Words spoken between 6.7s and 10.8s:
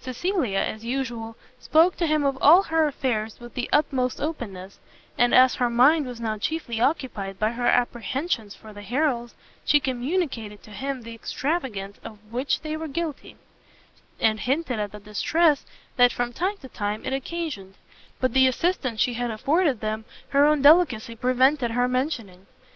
occupied by her apprehensions for the Harrels, she communicated to